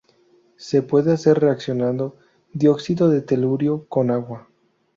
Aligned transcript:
Se 0.55 0.81
puede 0.81 1.11
hacer 1.11 1.39
reaccionando 1.39 2.17
dióxido 2.53 3.07
de 3.09 3.21
telurio 3.21 3.85
con 3.87 4.09
agua. 4.09 4.47